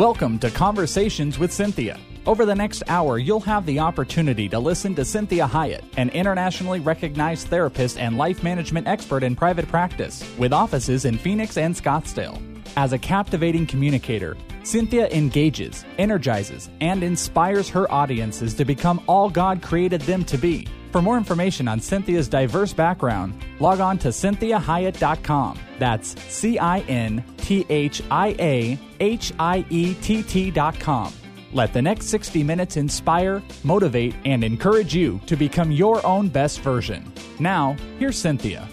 [0.00, 2.00] Welcome to Conversations with Cinthia.
[2.24, 6.80] Over the next hour, you'll have the opportunity to listen to Cinthia Hiett, an internationally
[6.80, 12.40] recognized therapist and life management expert in private practice, with offices in Phoenix and Scottsdale.
[12.78, 19.60] As a captivating communicator, Cinthia engages, energizes, and inspires her audiences to become all God
[19.60, 20.66] created them to be.
[20.90, 25.58] For more information on Cinthia's diverse background, log on to cinthiahiett.com.
[25.78, 31.12] That's C I N T H I A H I E T T.com.
[31.52, 36.60] Let the next 60 minutes inspire, motivate, and encourage you to become your own best
[36.60, 37.12] version.
[37.38, 38.68] Now, here's Cinthia.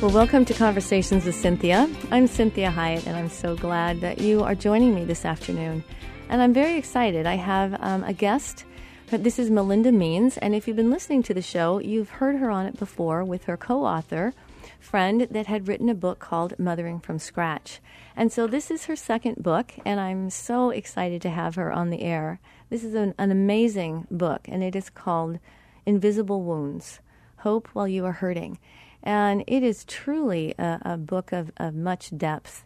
[0.00, 1.84] Well, welcome to Conversations with Cinthia.
[2.10, 5.84] I'm Cinthia Hiett, and I'm so glad that you are joining me this afternoon.
[6.28, 7.26] And I'm very excited.
[7.26, 8.64] I have um, a guest.
[9.08, 12.50] This is Melinda Means, and if you've been listening to the show, you've heard her
[12.50, 14.34] on it before with her co author,
[14.80, 17.78] friend that had written a book called Mothering from Scratch.
[18.16, 21.90] And so this is her second book, and I'm so excited to have her on
[21.90, 22.40] the air.
[22.68, 25.38] This is an, an amazing book, and it is called
[25.86, 26.98] Invisible Wounds
[27.38, 28.58] Hope While You Are Hurting.
[29.04, 32.64] And it is truly a, a book of, of much depth.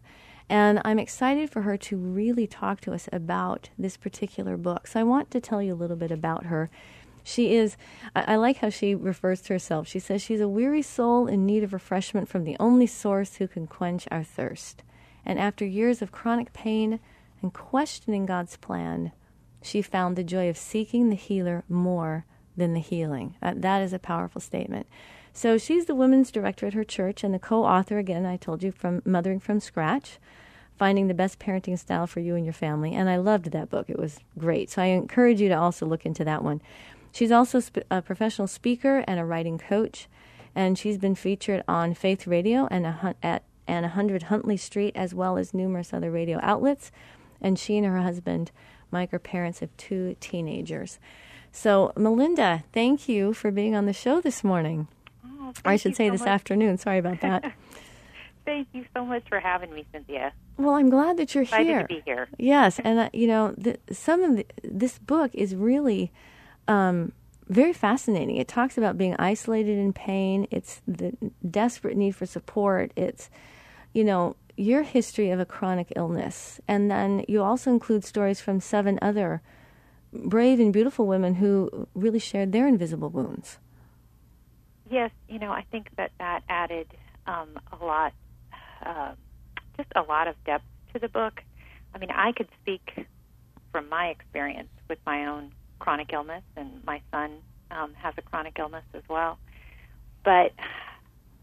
[0.50, 4.88] And I'm excited for her to really talk to us about this particular book.
[4.88, 6.68] So I want to tell you a little bit about her.
[7.22, 7.76] She is,
[8.16, 9.86] I, I, like how she refers to herself.
[9.86, 13.46] She says she's a weary soul in need of refreshment from the only source who
[13.46, 14.82] can quench our thirst.
[15.24, 16.98] And after years of chronic pain
[17.42, 19.12] and questioning God's plan,
[19.62, 22.24] she found the joy of seeking the healer more
[22.56, 23.36] than the healing.
[23.40, 24.88] Uh, that is a powerful statement.
[25.32, 28.64] So she's the women's director at her church and the co author, again, I told
[28.64, 30.18] you, from Mothering from Scratch
[30.80, 32.94] Finding the Best Parenting Style for You and Your Family.
[32.94, 34.70] And I loved that book, it was great.
[34.70, 36.62] So I encourage you to also look into that one.
[37.12, 40.08] She's also a professional speaker and a writing coach,
[40.54, 45.12] and she's been featured on Faith Radio and a, at and 100 Huntley Street, as
[45.12, 46.90] well as numerous other radio outlets.
[47.42, 48.50] And she and her husband,
[48.90, 50.98] Mike, are parents of two teenagers.
[51.52, 54.88] So, Melinda, thank you for being on the show this morning.
[55.26, 56.28] Oh, or I should say so this much.
[56.30, 56.78] afternoon.
[56.78, 57.52] Sorry about that.
[58.46, 60.32] thank you so much for having me, Cinthia.
[60.62, 61.82] Well, I'm glad that you're Excited here.
[61.82, 62.28] to be here.
[62.38, 66.12] Yes, and uh, you know, the, some of the, this book is really
[66.68, 67.12] um,
[67.48, 68.36] very fascinating.
[68.36, 70.46] It talks about being isolated in pain.
[70.50, 71.16] It's the
[71.48, 72.92] desperate need for support.
[72.96, 73.30] It's
[73.92, 76.60] you know, your history of a chronic illness.
[76.68, 79.42] And then you also include stories from seven other
[80.12, 83.58] brave and beautiful women who really shared their invisible wounds.
[84.90, 86.88] Yes, you know, I think that that added
[87.26, 88.12] um, a lot,
[88.84, 89.12] uh,
[89.76, 91.42] just a lot of depth to the book.
[91.94, 93.06] I mean, I could speak
[93.72, 97.38] from my experience with my own chronic illness, and my son
[97.70, 99.38] um, has a chronic illness as well.
[100.24, 100.52] But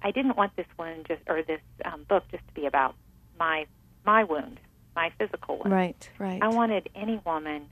[0.02, 2.96] I didn't want this wound just or this um, book just to be about
[3.40, 3.66] my
[4.06, 4.59] my wound,
[4.96, 5.72] my physical wound.
[5.72, 6.42] Right, right.
[6.42, 7.66] I wanted any woman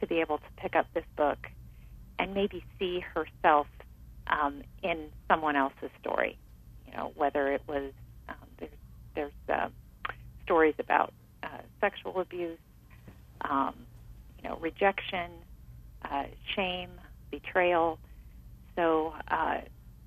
[0.00, 1.48] to be able to pick up this book
[2.18, 3.66] and maybe see herself
[4.26, 6.38] um, in someone else's story.
[6.86, 7.92] You know, whether it was
[8.28, 8.70] um, there's
[9.14, 9.68] there's uh,
[10.44, 11.48] stories about uh,
[11.80, 12.58] sexual abuse,
[13.42, 13.74] um,
[14.42, 15.30] you know, rejection,
[16.04, 16.90] uh, shame,
[17.30, 17.98] betrayal.
[18.76, 19.58] So, uh,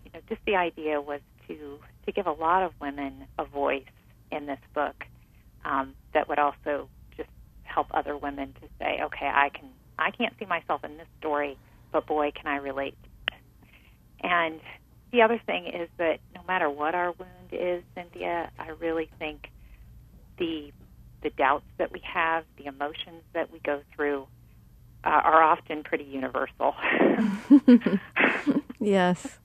[0.03, 3.83] you know, just the idea was to to give a lot of women a voice
[4.31, 4.95] in this book
[5.63, 7.29] um, that would also just
[7.63, 11.57] help other women to say, okay, I can I can't see myself in this story,
[11.91, 12.97] but boy, can I relate.
[14.21, 14.59] And
[15.11, 19.49] the other thing is that no matter what our wound is, Cinthia, I really think
[20.37, 20.71] the
[21.21, 24.27] the doubts that we have, the emotions that we go through,
[25.03, 26.75] uh, are often pretty universal.
[28.79, 29.39] yes.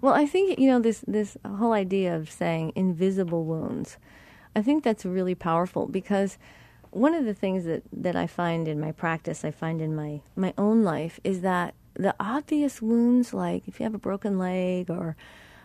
[0.00, 3.98] Well, I think you know this this whole idea of saying invisible wounds.
[4.54, 6.38] I think that's really powerful because
[6.90, 10.22] one of the things that, that I find in my practice, I find in my,
[10.34, 14.90] my own life, is that the obvious wounds, like if you have a broken leg
[14.90, 15.16] or,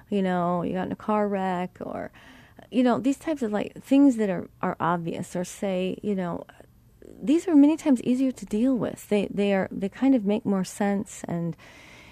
[0.10, 2.12] you know, you got in a car wreck or,
[2.72, 6.46] you know, these types of like things that are, are obvious or say, you know,
[7.22, 9.08] these are many times easier to deal with.
[9.10, 11.56] They, they are, they kind of make more sense and,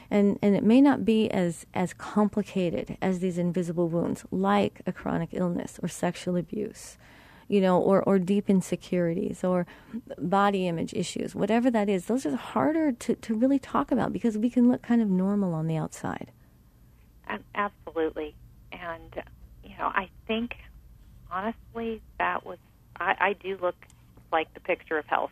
[0.10, 4.92] and, and it may not be as, as complicated as these invisible wounds, like a
[4.92, 6.98] chronic illness or sexual abuse,
[7.48, 9.66] you know, or, or deep insecurities or
[10.20, 12.06] body image issues, whatever that is.
[12.06, 15.54] Those are harder to, to really talk about because we can look kind of normal
[15.54, 16.32] on the outside.
[17.56, 18.36] Absolutely.
[18.72, 19.24] And,
[19.84, 20.52] know, I think,
[21.32, 22.58] honestly, that was,
[23.00, 23.76] I, I do look
[24.32, 25.32] like the picture of health.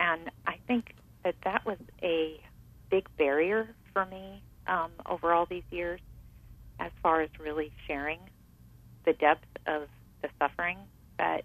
[0.00, 0.94] And I think
[1.24, 2.36] that that was a
[2.90, 6.00] big barrier for me um, over all these years
[6.78, 8.18] as far as really sharing
[9.04, 9.82] the depth of
[10.22, 10.78] the suffering
[11.18, 11.42] that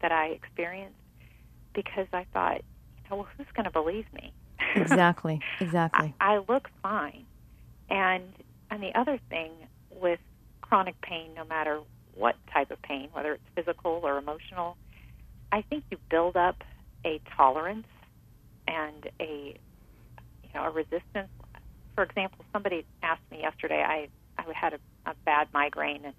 [0.00, 0.94] that I experienced
[1.74, 4.32] because I thought, you know, well, who's going to believe me?
[4.76, 6.14] Exactly, exactly.
[6.20, 7.24] I, I look fine.
[7.90, 8.22] And
[8.70, 9.50] and the other thing
[10.00, 10.20] with
[10.68, 11.80] chronic pain, no matter
[12.14, 14.76] what type of pain, whether it's physical or emotional,
[15.50, 16.56] I think you build up
[17.06, 17.86] a tolerance
[18.66, 19.54] and a
[20.42, 21.30] you know a resistance.
[21.94, 23.82] For example, somebody asked me yesterday.
[23.86, 26.14] I I had a, a bad migraine and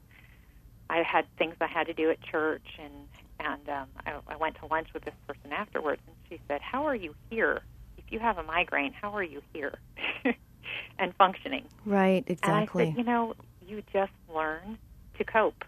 [0.90, 2.94] I had things I had to do at church and
[3.40, 6.86] and um, I, I went to lunch with this person afterwards and she said, "How
[6.86, 7.62] are you here?
[7.98, 9.78] If you have a migraine, how are you here
[11.00, 12.84] and functioning?" Right, exactly.
[12.84, 13.34] And I said, "You know,
[13.70, 14.78] you just learn
[15.18, 15.64] to cope.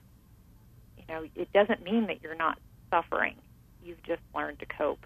[0.97, 2.57] You know, it doesn't mean that you're not
[2.89, 3.35] suffering.
[3.83, 5.05] You've just learned to cope."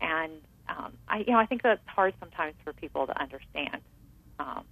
[0.00, 0.32] And
[0.68, 3.82] um, I, you know, I think that's hard sometimes for people to understand
[4.38, 4.64] um,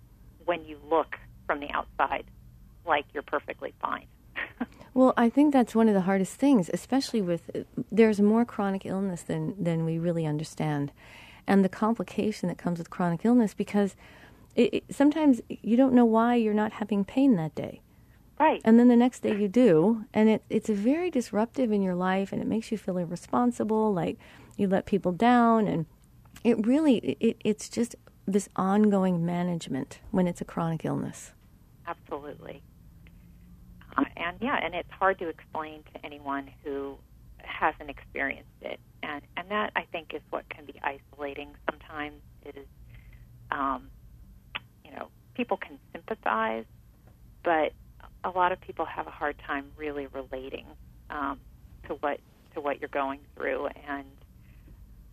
[0.45, 1.17] when you look
[1.47, 2.25] from the outside
[2.87, 4.07] like you're perfectly fine.
[4.95, 7.51] well, I think that's one of the hardest things, especially with
[7.91, 10.93] there's more chronic illness than than we really understand,
[11.47, 13.97] and the complication that comes with chronic illness because
[14.57, 17.81] it, it, sometimes you don't know why you're not having pain that day.
[18.39, 18.61] Right.
[18.65, 22.33] And then the next day you do, and it, it's very disruptive in your life,
[22.33, 24.19] and it makes you feel irresponsible, like
[24.57, 25.87] you let people down, and
[26.45, 31.33] it really it, it's just this ongoing management when it's a chronic illness.
[31.87, 32.63] Absolutely.
[33.97, 36.99] Uh, and yeah, and it's hard to explain to anyone who
[37.39, 41.55] hasn't experienced it, and and that I think is what can be isolating.
[41.71, 42.67] Sometimes it is,
[43.51, 43.89] um,
[44.87, 46.65] you know, people can sympathize,
[47.43, 47.73] but
[48.25, 50.67] a lot of people have a hard time really relating
[51.11, 51.41] um,
[51.87, 52.21] to what
[52.55, 54.07] to what you're going through, and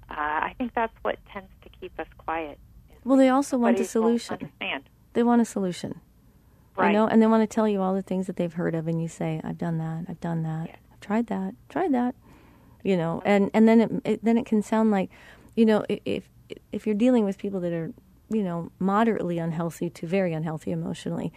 [0.10, 2.58] uh, I think that's what tends to keep us quiet.
[3.04, 4.36] Well, they also want a solution.
[4.36, 4.90] Understand?
[5.14, 6.00] They want a solution.
[6.76, 6.88] Right.
[6.88, 8.88] You know, and they want to tell you all the things that they've heard of,
[8.88, 10.06] and you say, "I've done that.
[10.08, 10.68] I've done that.
[10.70, 10.76] Yeah.
[10.92, 11.54] I've tried that.
[11.70, 12.16] Tried that."
[12.84, 15.10] You know, and and then it, it then it can sound like,
[15.56, 16.30] you know, if
[16.72, 17.92] if you're dealing with people that are,
[18.34, 21.32] you know, moderately unhealthy to very unhealthy emotionally,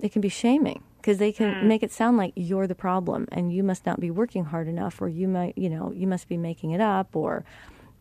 [0.00, 1.62] it can be shaming because they can Mm.
[1.62, 5.00] make it sound like you're the problem and you must not be working hard enough,
[5.00, 7.44] or you might, you know, you must be making it up, or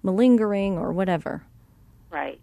[0.03, 1.43] malingering, or whatever.
[2.09, 2.39] Right.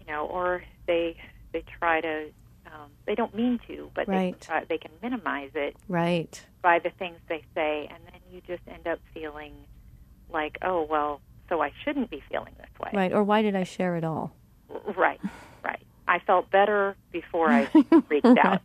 [0.00, 1.16] You know, or they
[1.52, 2.26] they try to
[2.66, 4.38] um, they don't mean to, but Right.
[4.38, 6.44] they try, they can minimize it Right.
[6.62, 9.52] by the things they say, and then you just end up feeling
[10.32, 12.90] like, oh well, so I shouldn't be feeling this way.
[12.92, 13.12] Right.
[13.12, 14.32] Or why did I share it all?
[14.96, 15.20] Right.
[15.64, 15.82] Right.
[16.08, 17.68] I felt better before I
[18.08, 18.60] reached out.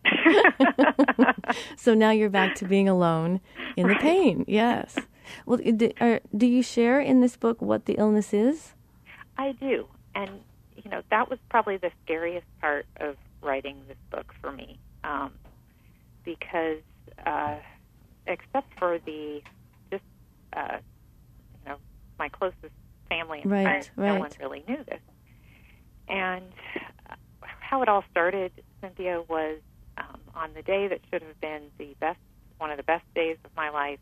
[1.77, 3.39] So now you're back to being alone
[3.75, 4.01] in the Right.
[4.01, 4.45] pain.
[4.47, 4.95] Yes.
[5.45, 8.73] Well, do, are, do you share in this book what the illness is?
[9.37, 10.29] I do, and
[10.75, 15.31] you know that was probably the scariest part of writing this book for me, um,
[16.23, 16.77] because
[17.25, 17.55] uh,
[18.27, 19.41] except for the
[19.91, 20.03] just
[20.55, 20.77] uh,
[21.63, 21.77] you know
[22.17, 22.73] my closest
[23.09, 24.13] family and Right, friends, right.
[24.13, 24.99] no one really knew this.
[26.07, 26.43] And
[27.59, 28.51] how it all started,
[28.83, 29.59] Cinthia, was
[29.97, 32.19] um, on the day that should have been the best,
[32.57, 33.99] one of the best days of my life.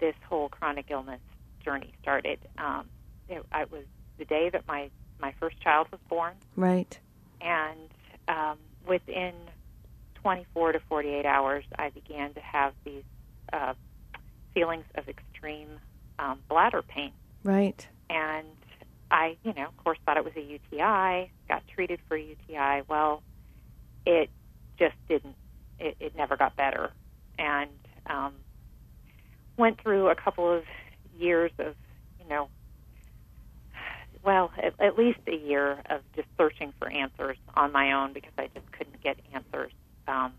[0.00, 1.20] This whole chronic illness
[1.64, 2.38] journey started.
[2.58, 2.86] Um,
[3.28, 3.84] it, it was
[4.18, 4.90] the day that my
[5.20, 6.98] my first child was born, Right.
[7.40, 7.88] and
[8.26, 9.32] um, within
[10.22, 13.04] 24 to 48 hours, I began to have these
[13.52, 13.74] uh,
[14.52, 15.68] feelings of extreme
[16.18, 17.12] um, bladder pain
[17.44, 17.86] Right.
[18.10, 18.46] and
[19.10, 21.30] I, you know, of course, thought it was a UTI.
[21.48, 22.82] Got treated for UTI.
[22.88, 23.22] Well,
[24.06, 24.30] it
[24.78, 25.36] just didn't.
[25.78, 26.90] It, it never got better,
[27.38, 27.70] and
[28.06, 28.34] um,
[29.56, 30.62] went through a couple of
[31.18, 31.74] years of,
[32.20, 32.48] you know,
[34.24, 38.32] well, at, at least a year of just searching for answers on my own because
[38.38, 39.72] I just couldn't get answers
[40.08, 40.32] um,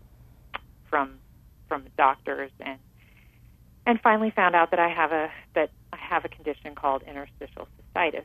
[0.88, 1.14] from
[1.68, 2.78] from doctors and
[3.86, 7.68] and finally found out that I have a that I have a condition called interstitial
[7.78, 8.24] cystitis,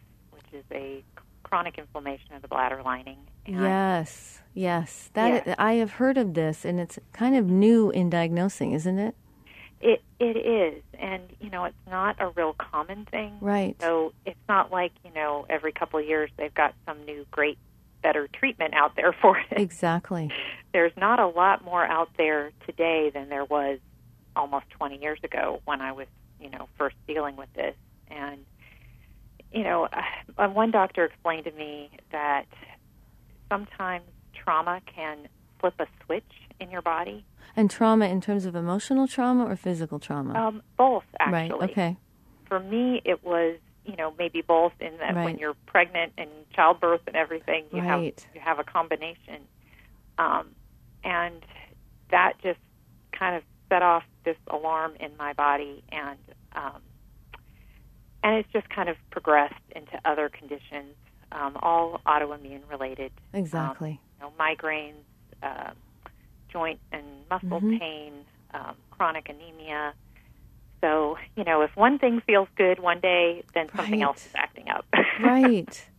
[0.54, 1.04] is a
[1.44, 3.18] chronic inflammation of the bladder lining.
[3.46, 4.42] Yes.
[4.54, 5.10] Yes.
[5.14, 5.56] That Yeah.
[5.58, 9.16] I have heard of this, and it's kind of new in diagnosing, isn't it?
[9.82, 13.38] It it is, and you know it's not a real common thing.
[13.42, 13.76] Right.
[13.82, 17.58] So it's not like you know every couple of years they've got some new great
[18.04, 19.46] better treatment out there for it.
[19.60, 20.32] Exactly.
[20.72, 23.80] There's not a lot more out there today than there was
[24.36, 26.08] almost 20 years ago when I was
[26.40, 27.76] you know first dealing with this,
[28.10, 28.46] and
[29.52, 29.88] you know
[30.38, 32.46] uh, one doctor explained to me that
[33.50, 35.28] sometimes trauma can
[35.60, 36.24] flip a switch
[36.60, 37.26] in your body.
[37.56, 40.34] And trauma in terms of emotional trauma or physical trauma?
[40.34, 41.60] Um, both actually.
[41.60, 41.70] right.
[41.70, 41.98] Okay.
[42.48, 47.02] for me it was you know maybe both in that when you're pregnant and childbirth
[47.08, 48.28] and everything you have Right.
[48.34, 49.42] you have a combination
[50.18, 50.48] um,
[51.04, 51.44] and
[52.12, 52.60] that just
[53.18, 56.20] kind of set off this alarm in my body and
[56.54, 56.82] um,
[58.24, 60.96] and it's just kind of progressed into other conditions,
[61.32, 63.12] um, all autoimmune related.
[63.34, 64.00] Exactly.
[64.22, 65.04] Um, you know, migraines,
[65.44, 65.72] uh,
[66.52, 67.80] joint and muscle Mhm.
[67.80, 68.14] pain,
[68.54, 69.94] um, chronic anemia.
[70.82, 74.02] So, you know, if one thing feels good one day, then something Right.
[74.06, 74.86] else is acting up.
[75.20, 75.90] right.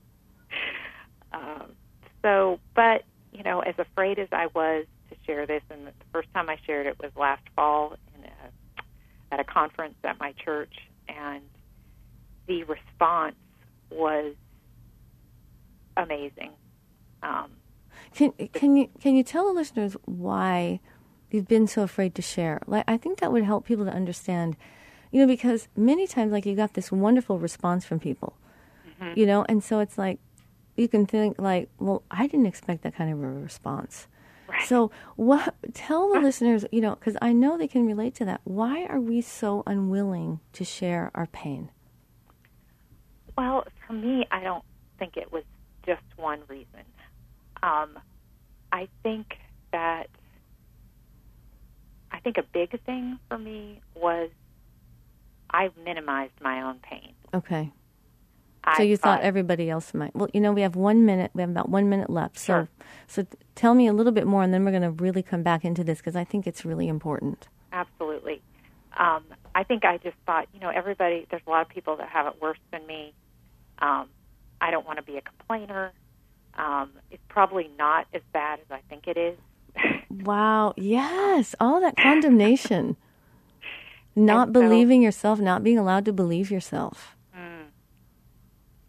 [1.32, 1.74] um,
[2.22, 6.28] so, but, you know, as afraid as I was to share this, and the first
[6.34, 8.52] time I shared it was last fall in a,
[9.32, 10.74] at a conference at my church,
[11.08, 11.42] and
[12.52, 13.36] the response
[13.90, 14.34] was
[15.96, 16.50] amazing.
[17.22, 17.50] Um,
[18.14, 20.80] Can can you can you tell the listeners why
[21.30, 22.60] you've been so afraid to share?
[22.66, 24.56] Like I think that would help people to understand,
[25.10, 28.36] you know, because many times like you got this wonderful response from people,
[29.00, 29.18] Mm-hmm.
[29.18, 30.18] you know, and so it's like
[30.76, 34.08] you can think like, well, I didn't expect that kind of a response.
[34.48, 34.66] Right.
[34.68, 35.54] So what?
[35.74, 38.40] Tell the listeners, you know, because I know they can relate to that.
[38.44, 41.70] Why are we so unwilling to share our pain?
[43.36, 44.64] Well, for me, I don't
[44.98, 45.44] think it was
[45.86, 46.84] just one reason.
[47.62, 47.98] Um,
[48.72, 49.26] I think
[49.72, 50.08] that
[52.10, 54.30] I think a big thing for me was
[55.50, 57.12] I minimized my own pain.
[57.34, 57.70] Okay.
[58.64, 60.14] I So you thought everybody else might.
[60.14, 61.30] Well, you know, we have one minute.
[61.34, 62.38] We have about one minute left.
[62.38, 62.68] So, Sure.
[63.08, 65.64] so tell me a little bit more, and then we're going to really come back
[65.64, 67.48] into this because I think it's really important.
[67.72, 68.40] absolutely.
[68.98, 69.24] Um,
[69.54, 71.26] I think I just thought, you know, everybody.
[71.30, 73.12] There's a lot of people that have it worse than me.
[73.80, 74.08] Um,
[74.60, 75.92] I don't want to be a complainer.
[76.54, 79.38] Um, it's probably not as bad as I think it is.
[80.10, 80.74] Wow.
[80.76, 81.54] Yes.
[81.58, 82.96] All that condemnation.
[84.14, 87.16] Not And so- believing yourself, not being allowed to believe yourself.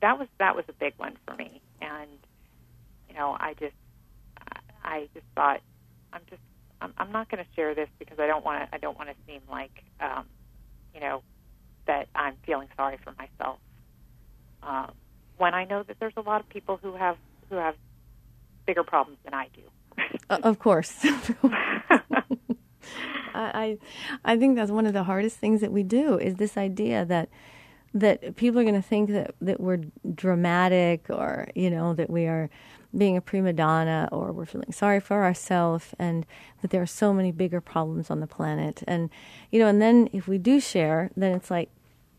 [0.01, 2.09] that was that was a big one for me and
[3.07, 3.73] you know i just
[4.83, 5.61] i just thought
[6.11, 6.41] i'm just
[6.81, 9.09] i'm, I'm not going to share this because i don't want to i don't want
[9.11, 10.25] to seem like um
[10.93, 11.21] you know
[11.87, 13.59] that i'm feeling sorry for myself
[14.63, 14.91] um
[15.37, 17.17] when i know that there's a lot of people who have
[17.49, 17.75] who have
[18.65, 19.61] bigger problems than i do
[20.29, 20.93] Uh, of course.
[23.35, 23.77] I, I
[24.23, 27.29] I think that's one of the hardest things that we do is this idea that
[27.93, 29.81] that people are going to think that that we're
[30.15, 32.49] dramatic or you know that we are
[32.95, 36.25] being a prima donna or we're feeling sorry for ourselves and
[36.61, 38.83] that there are so many bigger problems on the planet.
[38.87, 39.09] And
[39.51, 41.69] you know and then if we do share then it's like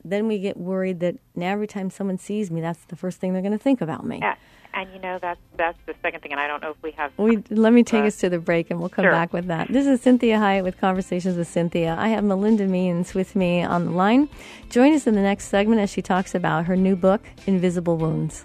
[0.05, 3.33] then we get worried that now every time someone sees me that's the first thing
[3.33, 4.35] they're going to think about me Yeah,
[4.75, 7.11] and you know that's that's the second thing and i don't know if we have
[7.17, 9.13] we let me take Uh, us to the break, and we'll come sure.
[9.13, 9.69] back with that.
[9.69, 11.97] This is Cinthia Hiett with Conversations with Cinthia.
[11.97, 14.29] I have Melinda Means with me on the line.
[14.71, 18.45] Join us in the next segment as she talks about her new book, Invisible Wounds.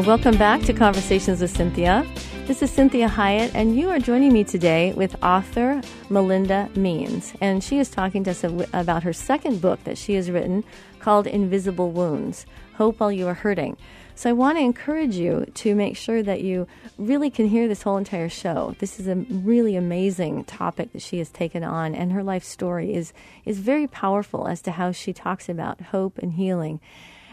[0.00, 2.08] Well, welcome back to Conversations with Cinthia.
[2.46, 7.34] This is Cinthia Hiett, and you are joining me today with author Melinda Means.
[7.42, 10.64] And she is talking to us about her second book that she has written
[11.00, 13.76] called Invisible Wounds Hope While You Are Hurting.
[14.14, 16.66] So I want to encourage you to make sure that you
[16.96, 18.74] really can hear this whole entire show.
[18.78, 22.94] This is a really amazing topic that she has taken on, and her life story
[22.94, 23.12] is,
[23.44, 26.80] is very powerful as to how she talks about hope and healing.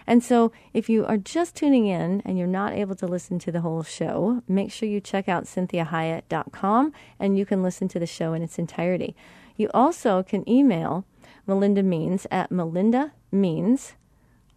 [0.07, 3.51] And so, if you are just tuning in and you're not able to listen to
[3.51, 8.07] the whole show, make sure you check out cinthiahiett.com and you can listen to the
[8.07, 9.15] show in its entirety.
[9.57, 11.05] You also can email
[11.45, 13.95] Melinda Means at Melinda Means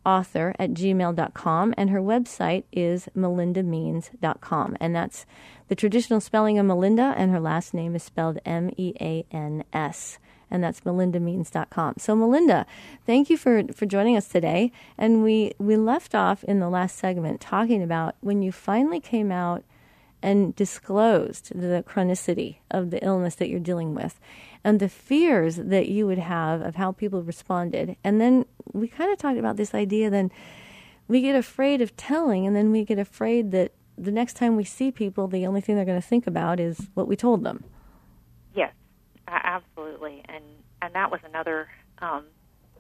[0.05, 5.27] author at gmail.com and her website is melindameans.com and that's
[5.69, 10.19] the traditional spelling of melinda and her last name is spelled m-e-a-n-s
[10.51, 12.67] and that's melindameans.com so melinda
[13.07, 16.97] thank you for, for joining us today and we, we left off in the last
[16.97, 19.63] segment talking about when you finally came out
[20.23, 24.21] and disclosed the chronicity of the illness that you're dealing with
[24.63, 27.97] and the fears that you would have of how people responded.
[28.05, 30.31] And then we kind of talked about this idea then
[31.11, 34.63] we get afraid of telling, and then we get afraid that the next time we
[34.63, 37.65] see people, the only thing they're going to think about is what we told them.
[38.55, 38.73] Yes,
[39.27, 39.61] a-
[40.01, 40.45] absolutely, and
[40.83, 42.25] and that was another um,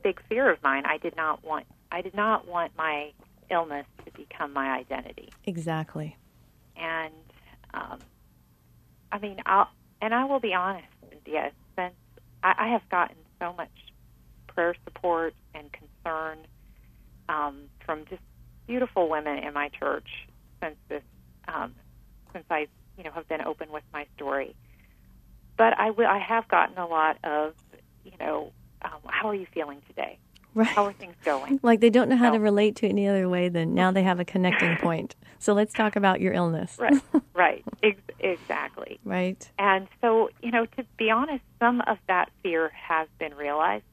[0.02, 0.84] big fear of mine.
[0.86, 3.12] I did not want I did not want my
[3.50, 6.16] illness to become my identity, Exactly.
[6.76, 7.12] and
[7.74, 8.00] um,
[9.12, 9.68] I mean, I'll
[10.00, 11.50] and I will be honest, Cinthia.
[11.76, 11.94] Since
[12.42, 13.70] I, I have gotten so much
[14.48, 16.38] prayer support and concern
[17.28, 18.22] um, from just
[18.66, 20.06] beautiful women in my church
[20.62, 21.02] since this
[21.48, 21.74] um,
[22.32, 24.54] since I you know have been open with my story
[25.61, 26.07] but I will.
[26.07, 27.52] I have gotten a lot of,
[28.02, 28.50] you know,
[28.81, 30.19] um, how are you feeling today?
[30.55, 30.67] Right.
[30.67, 31.61] How are things going?
[31.62, 34.02] Like they don't know how to relate to it any other way than now they
[34.02, 35.17] have a connecting point.
[35.38, 36.79] So let's talk about your illness.
[36.79, 37.02] Right,
[37.35, 39.00] right, Ex- exactly.
[39.05, 39.50] Right.
[39.59, 43.85] And so, you know, to be honest, some of that fear has been realized.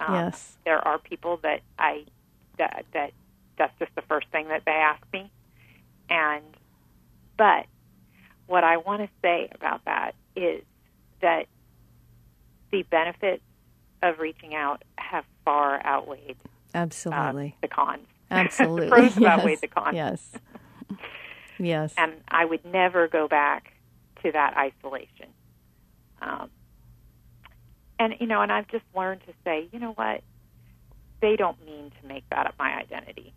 [0.00, 0.58] Um, Yes.
[0.66, 2.04] There are people that I
[2.58, 3.12] that that
[3.56, 5.30] that's just the first thing that they ask me,
[6.10, 6.44] and
[7.38, 7.64] but
[8.46, 10.62] what I want to say about that is
[11.24, 11.46] that
[12.70, 13.42] the benefits
[14.02, 17.56] of reaching out have far outweighed uh, Absolutely.
[17.62, 18.06] the cons.
[18.30, 18.86] Absolutely.
[18.90, 19.30] the pros yes.
[19.38, 19.94] outweighed the cons.
[19.96, 20.30] Yes.
[21.56, 21.94] Yes.
[21.96, 23.72] and I would never go back
[24.24, 25.28] to that isolation.
[26.20, 26.50] Um,
[28.00, 30.22] and you know, and I've just learned to say, you know what,
[31.22, 33.32] they don't mean to make that up my identity.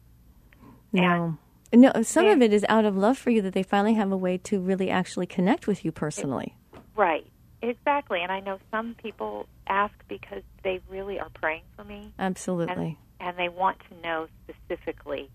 [0.91, 1.37] No.
[1.71, 2.31] No, some Yeah.
[2.33, 4.59] of it is out of love for you that they finally have a way to
[4.59, 6.55] really actually connect with you personally.
[6.95, 7.27] Right,
[7.61, 8.21] exactly.
[8.21, 12.97] And I know some people ask because they really are praying for me, Absolutely.
[13.19, 15.29] and they want to know specifically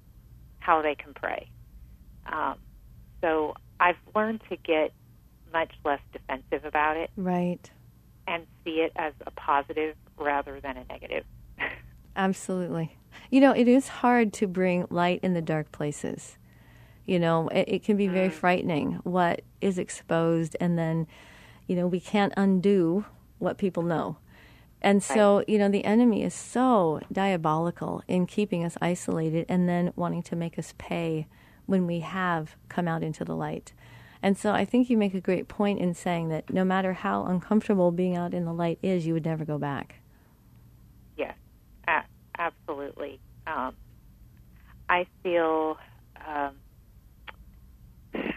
[0.61, 1.49] how they can pray.
[2.33, 2.55] Um,
[3.21, 4.93] so I've learned to get
[5.52, 7.71] much less defensive about it Right.
[8.26, 11.25] and see it as a positive rather than a negative.
[12.17, 12.97] Absolutely.
[13.31, 16.38] You know, it is hard to bring light in the dark places.
[17.05, 21.07] You know, it, it can be very frightening what is exposed, and then,
[21.73, 23.07] you know, we can't undo
[23.38, 24.19] what people know.
[24.83, 29.91] And so, you know, the enemy is so diabolical in keeping us isolated and then
[29.97, 31.26] wanting to make us pay
[31.64, 33.73] when we have come out into the light.
[34.23, 37.25] And so I think you make a great point in saying that no matter how
[37.25, 40.00] uncomfortable being out in the light is, you would never go back.
[41.17, 41.37] Yes,
[41.88, 42.05] a-
[42.38, 43.19] absolutely.
[43.47, 43.75] Um,
[44.91, 45.79] I feel
[46.29, 46.52] um,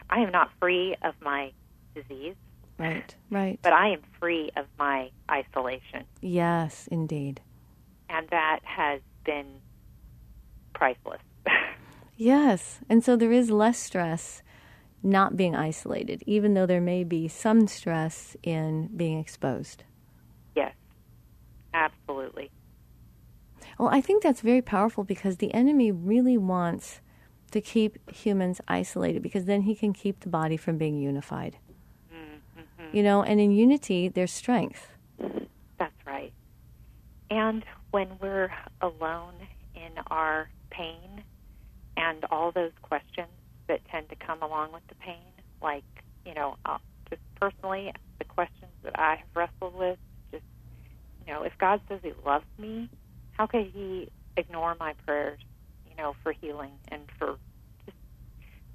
[0.10, 1.51] I am not free of my
[1.96, 2.36] disease,
[2.77, 3.60] Right, right.
[3.62, 7.41] but I am free of my isolation, Yes, indeed.
[8.10, 9.62] and that has been
[10.74, 11.22] priceless.
[12.17, 12.79] Yes.
[12.88, 14.42] And so there is less stress
[15.03, 19.83] not being isolated, even though there may be some stress in being exposed.
[20.55, 20.74] yes,
[21.74, 22.50] absolutely.
[23.77, 27.01] Well, I think that's very powerful because the enemy really wants
[27.51, 31.57] to keep humans isolated because then he can keep the body from being unified.
[32.94, 34.90] You know, and in unity, there's strength.
[35.78, 36.34] That's right.
[37.30, 39.34] And when we're alone
[39.76, 41.24] in our pain
[41.98, 43.28] and all those questions
[43.68, 45.24] that tend to come along with the pain,
[45.62, 45.84] like,
[46.26, 46.78] you know, uh,
[47.10, 49.98] just personally, the questions that I have wrestled with,
[50.32, 50.44] just,
[51.26, 52.90] you know, if God says He loves me,
[53.32, 55.40] how could He ignore my prayers,
[55.90, 57.38] you know, for healing and for
[57.86, 57.98] just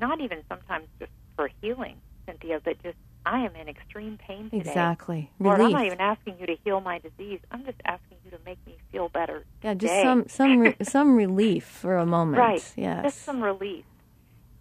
[0.00, 1.96] not even sometimes just for healing,
[2.26, 4.58] Cinthia, but just I am in extreme pain today.
[4.58, 5.30] Exactly.
[5.38, 5.76] Lord, I'm Relief.
[5.76, 7.40] not even asking you to heal my disease.
[7.50, 9.44] I'm just asking you to make me feel better.
[9.62, 10.02] yeah, just today.
[10.02, 12.38] some some re- some relief for a moment.
[12.38, 12.72] right.
[12.76, 13.04] Yes.
[13.04, 13.84] Just some relief.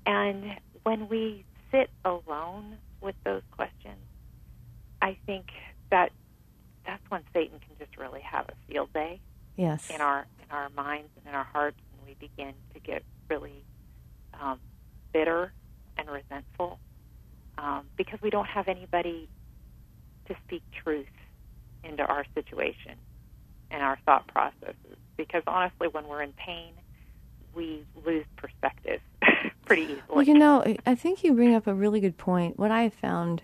[0.05, 3.99] And when we sit alone with those questions,
[5.01, 5.47] I think
[5.91, 6.11] that
[6.85, 9.21] that's when Satan can just really have a field day
[9.55, 9.89] yes.
[9.89, 13.63] in our in our minds and in our hearts, and we begin to get really
[14.39, 14.59] um,
[15.13, 15.53] bitter
[15.97, 16.79] and resentful
[17.61, 19.27] um, because we don't have anybody
[20.27, 21.07] to speak truth
[21.83, 22.95] into our situation
[23.71, 24.97] and our thought processes.
[25.17, 26.73] Because honestly, when we're in pain,
[27.53, 29.01] we lose perspective
[29.65, 30.01] pretty easily.
[30.07, 32.57] Well, you know, I think you bring up a really good point.
[32.57, 33.41] What I have found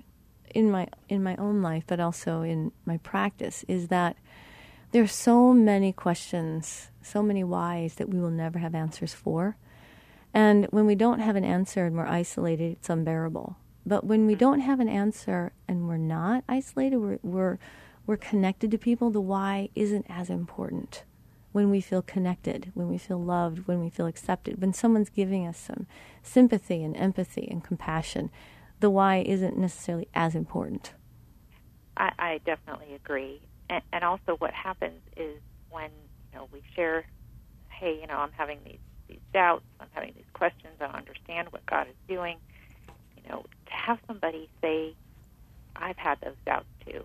[0.53, 4.15] in my in my own life, but also in my practice, is that
[4.91, 9.57] there are so many questions, so many whys that we will never have answers for.
[10.33, 13.57] And when we don't have an answer and we're isolated, it's unbearable.
[13.85, 17.57] But when we don't have an answer and we're not isolated, we're we're,
[18.07, 19.11] we're connected to people.
[19.11, 21.03] The why isn't as important
[21.51, 25.47] when we feel connected, when we feel loved, when we feel accepted, when someone's giving
[25.47, 25.87] us some
[26.21, 28.29] sympathy and empathy and compassion,
[28.81, 30.93] the why isn't necessarily as important.
[31.95, 33.41] I, I definitely agree.
[33.69, 35.91] And, and also, what happens is when
[36.31, 37.05] you know we share,
[37.69, 41.51] hey, you know, I'm having these these doubts, I'm having these questions, I don't understand
[41.51, 42.37] what God is doing.
[43.15, 44.93] You know, to have somebody say,
[45.75, 47.03] I've had those doubts too.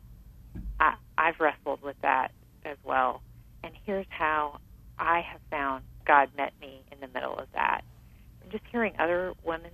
[0.78, 2.28] I, I've wrestled with that
[2.64, 3.22] as well,
[3.64, 4.58] and here's how
[4.98, 7.82] I have found God met me in the middle of that.
[8.42, 9.72] And just hearing other women's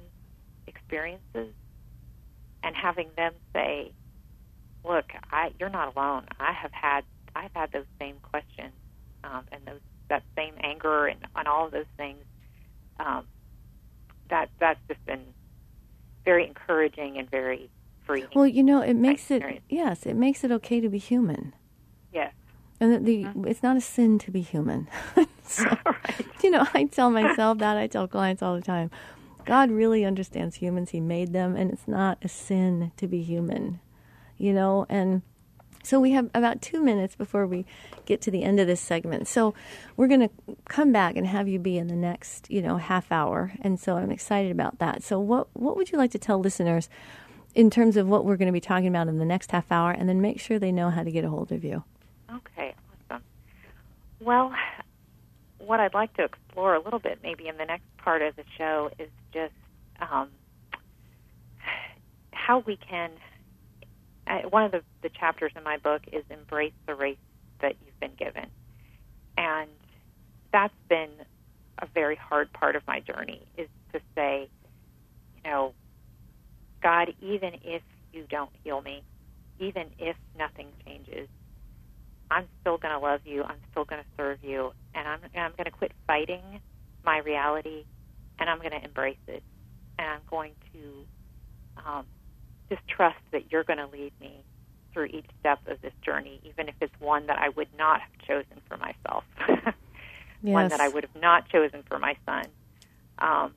[0.66, 1.54] experiences
[2.62, 3.92] and having them say,
[4.84, 6.24] look, I you're not alone.
[6.38, 7.02] I have had
[7.34, 8.72] I've had those same questions
[9.24, 12.18] um, and those that same anger and, and all of those things.
[12.98, 13.24] Um,
[14.30, 15.20] that that's just been
[16.26, 17.70] very encouraging and very
[18.04, 18.26] freeing.
[18.34, 21.54] Well, you know, it makes it yes, it makes it okay to be human.
[22.12, 22.34] yes,
[22.78, 23.46] And the mm-hmm.
[23.46, 24.88] it's not a sin to be human.
[25.48, 25.64] So,
[26.42, 27.76] You know, I tell myself that.
[27.76, 28.90] I tell clients all the time.
[29.44, 30.90] God really understands humans.
[30.90, 33.78] He made them, and it's not a sin to be human.
[34.38, 35.22] You know, and
[35.86, 37.64] so we have about two minutes before we
[38.04, 39.28] get to the end of this segment.
[39.28, 39.54] So
[39.96, 40.30] we're going to
[40.68, 43.52] come back and have you be in the next, you know, half hour.
[43.60, 45.02] And so I'm excited about that.
[45.02, 46.88] So what what would you like to tell listeners
[47.56, 49.90] in terms of what we're going to be talking about in the next half hour,
[49.90, 51.82] and then make sure they know how to get a hold of you.
[52.30, 52.74] Okay,
[53.10, 53.24] awesome.
[54.20, 54.52] Well,
[55.58, 58.44] what I'd like to explore a little bit, maybe in the next part of the
[58.58, 59.54] show, is just
[60.00, 60.28] um,
[62.32, 63.10] how we can.
[64.50, 67.18] One of the, the chapters in my book is embrace the race
[67.62, 68.50] that you've been given,
[69.36, 69.70] and
[70.52, 71.10] that's been
[71.82, 73.42] a very hard part of my journey.
[73.58, 74.48] Is to say,
[75.44, 75.74] you know,
[76.82, 79.02] God, even if you don't heal me,
[79.58, 81.28] even if nothing changes,
[82.30, 83.44] I'm still going to love you.
[83.44, 86.60] I'm still going to serve you, and I'm I'm going to quit fighting
[87.04, 87.84] my reality,
[88.40, 89.42] and I'm going to embrace it,
[89.98, 91.04] and I'm going to
[91.86, 92.04] um,
[92.68, 94.42] just trust that you're going to lead me
[94.92, 98.26] through each step of this journey, even if it's one that I would not have
[98.26, 99.24] chosen for myself,
[100.40, 102.46] one that I would have not chosen for my son.
[103.18, 103.52] Um,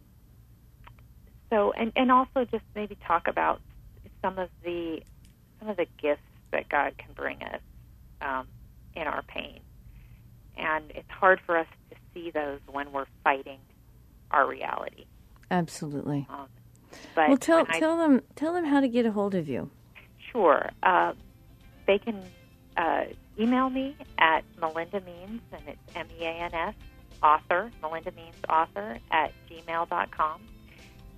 [1.49, 3.61] so, and and also just maybe talk about
[4.21, 5.01] some of the
[5.59, 7.61] some of the gifts that God can bring us
[8.21, 8.47] um,
[8.95, 9.59] in our pain.
[10.57, 13.59] And it's hard for us to see those when we're fighting
[14.31, 15.05] our reality.
[15.49, 16.27] Absolutely.
[16.29, 16.47] Um,
[17.15, 19.69] but Well, tell I- tell them tell them how to get a hold of you.
[20.31, 20.69] Sure.
[20.83, 21.13] Uh,
[21.87, 22.21] they can
[22.77, 23.05] uh,
[23.39, 26.75] email me at Melinda Means, and it's M E A N S,
[27.23, 30.41] author, Melinda Means author, at gmail.com.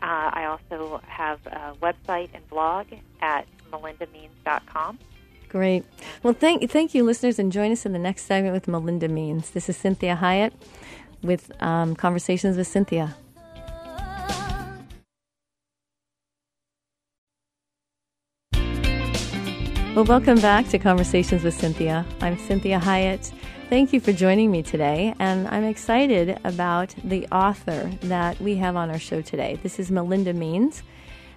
[0.01, 2.87] Uh, I also have a website and blog
[3.21, 4.97] at melindameans.com.
[5.49, 5.83] Great.
[6.23, 9.51] Well, thank thank you, listeners, and join us in the next segment with Melinda Means.
[9.51, 10.53] This is Cinthia Hiett
[11.21, 13.13] with um, Conversations with Cinthia.
[20.01, 22.03] Well, welcome back to Conversations with Cinthia.
[22.21, 23.31] I'm Cinthia Hiett.
[23.69, 28.75] Thank you for joining me today, and I'm excited about the author that we have
[28.75, 29.59] on our show today.
[29.61, 30.81] This is Melinda Means,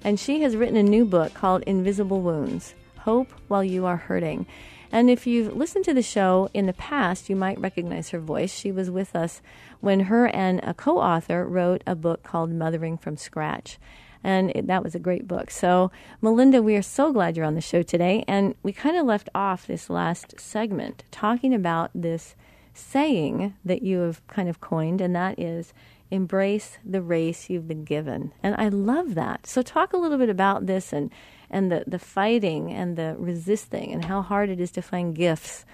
[0.03, 4.46] and she has written a new book called Invisible Wounds Hope While You Are Hurting.
[4.90, 8.50] And if you've listened to the show in the past, you might recognize her voice.
[8.50, 9.42] She was with us
[9.81, 13.79] when her and a co author wrote a book called Mothering from Scratch
[14.24, 15.50] and it, that was a great book.
[15.50, 19.06] So, Melinda, we are so glad you're on the show today, and we kind of
[19.06, 22.34] left off this last segment talking about this
[22.72, 25.74] saying that you have kind of coined, and that is
[26.10, 28.32] embrace the race you've been given.
[28.42, 29.46] And I love that.
[29.46, 31.10] So, talk a little bit about this and
[31.50, 35.66] and the the fighting and the resisting and how hard it is to find gifts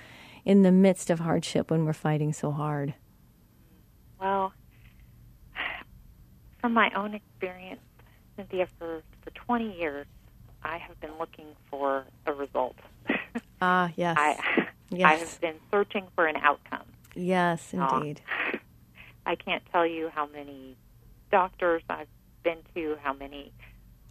[0.44, 2.94] in the midst of hardship when we're fighting so hard.
[4.20, 4.52] Well,
[6.60, 7.80] from my own experience,
[8.40, 10.06] Cinthia, for, for 20 years,
[10.62, 12.76] I have been looking for a result.
[13.62, 14.16] Ah, yes.
[14.18, 14.66] I,
[15.04, 16.86] I have been searching for an outcome.
[17.14, 18.22] yes, Uh, indeed.
[19.26, 20.78] I can't tell you how many
[21.30, 22.08] doctors I've
[22.42, 23.52] been to, how many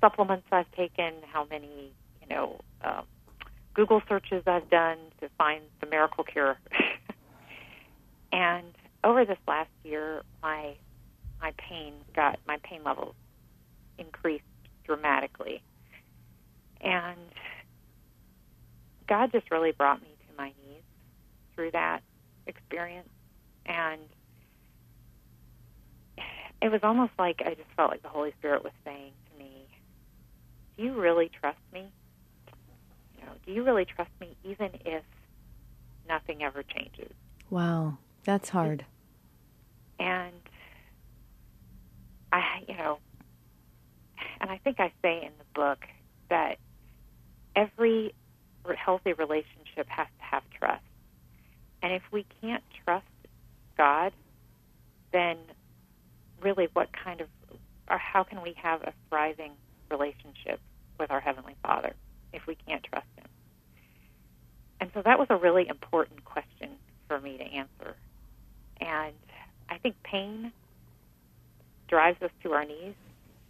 [0.02, 3.06] supplements I've taken, how many, you know, um,
[3.74, 6.60] Google searches I've done to find the miracle cure.
[8.32, 8.68] and
[9.04, 10.76] over this last year, my
[11.42, 13.15] my pain got my pain levels
[13.99, 14.43] increased
[14.85, 15.62] dramatically,
[16.81, 17.19] and
[19.07, 20.83] God just really brought me to my knees
[21.55, 22.01] through that
[22.47, 23.09] experience,
[23.65, 24.01] and
[26.62, 29.67] it was almost like I just felt like the Holy Spirit was saying to me,
[30.77, 31.91] "Do you really trust me?
[33.17, 35.03] You know, do you really trust me, even if
[36.07, 37.13] nothing ever changes?"
[37.49, 38.85] Wow, that's hard.
[39.99, 40.33] And
[42.31, 42.99] I, you know,
[44.41, 45.79] and I think I say in the book
[46.29, 46.58] that
[47.55, 48.13] every
[48.77, 50.84] healthy relationship has to have trust.
[51.82, 53.05] And if we can't trust
[53.77, 54.13] God,
[55.12, 55.38] then
[56.41, 57.27] really what kind of,
[57.89, 59.53] or how can we have a thriving
[59.89, 60.60] relationship
[60.99, 61.93] with our Heavenly Father
[62.34, 63.25] if we can't trust Him?
[64.82, 66.69] And so that was a really important question
[67.08, 67.95] for me to answer.
[68.79, 69.15] And
[69.69, 70.51] I think pain
[71.88, 72.93] drives us to our knees,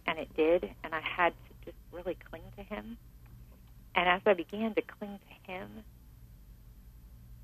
[0.06, 0.70] and it did.
[0.84, 2.96] And I had to just really cling to Him.
[3.94, 5.68] And as I began to cling to Him,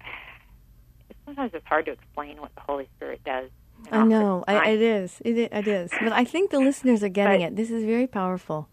[1.24, 3.50] sometimes it's hard to explain what the Holy Spirit does.
[3.92, 4.42] I know.
[4.48, 5.20] I, it is.
[5.24, 5.90] It, it is.
[6.02, 7.56] But I think the listeners are getting But- it.
[7.56, 8.68] This is very powerful.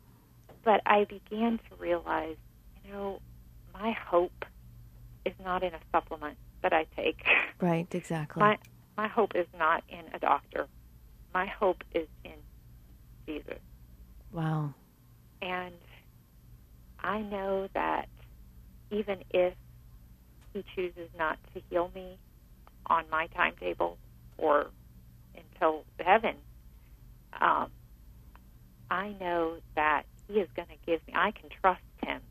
[0.64, 2.38] but I began to realize,
[2.86, 3.20] you know,
[3.74, 4.46] my hope
[5.26, 7.24] is not in a supplement that I take.
[7.62, 8.42] Right, exactly.
[8.42, 8.58] My
[8.98, 10.68] my hope is not in a doctor.
[11.34, 12.34] My hope is in
[13.26, 13.60] Jesus.
[14.34, 14.74] Wow.
[15.42, 15.76] And
[17.04, 18.08] I know that
[18.92, 19.54] even if
[20.54, 22.18] he chooses not to heal me
[22.88, 23.98] on my timetable
[24.38, 24.68] or
[25.36, 26.36] until heaven,
[27.42, 27.70] um,
[28.90, 32.22] I know that he is going to give me, I can trust him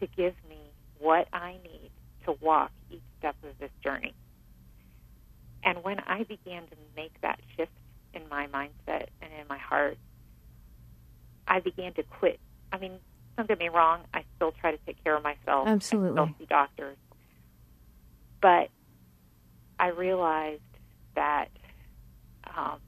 [0.00, 0.58] to give me
[0.98, 1.90] what I need
[2.26, 4.14] to walk each step of this journey.
[5.64, 7.72] And when I began to make that shift
[8.14, 9.98] in my mindset and in my heart,
[11.46, 12.40] I began to quit.
[12.72, 12.98] I mean,
[13.36, 15.68] don't get me wrong, I still try to take care of myself.
[15.68, 16.20] Absolutely.
[16.20, 16.96] I still see doctors.
[18.40, 18.68] But
[19.78, 20.62] I realized
[21.14, 21.48] that
[22.56, 22.78] um,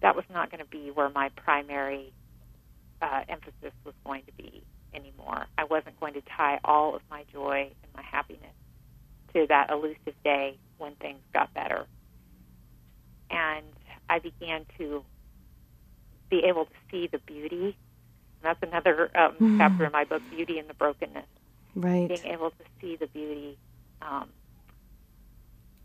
[0.00, 2.12] that was not going to be where my primary
[3.00, 4.62] uh, emphasis was going to be
[4.94, 5.46] anymore.
[5.56, 8.54] I wasn't going to tie all of my joy and my happiness
[9.34, 11.86] to that elusive day when things got better.
[13.30, 13.66] And
[14.10, 15.04] I began to
[16.32, 17.76] be able to see the beauty.
[18.42, 21.26] And that's another um, chapter in my book, Beauty in the Brokenness.
[21.76, 22.08] Right.
[22.08, 23.58] Being able to see the beauty
[24.00, 24.28] um,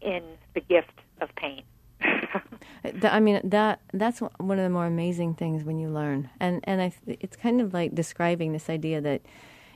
[0.01, 1.63] in the gift of pain.
[3.03, 6.79] I mean that that's one of the more amazing things when you learn, and and
[6.79, 9.21] I it's kind of like describing this idea that